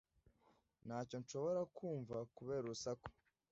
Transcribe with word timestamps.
Ntacyo 0.85 1.15
nshobora 1.23 1.61
kumva 1.75 2.15
kubera 2.35 2.63
urusaku. 2.65 3.07